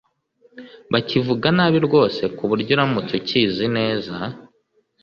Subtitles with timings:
[0.91, 4.15] Bakivuga nabi rwose ku buryo uramutse ukizi neza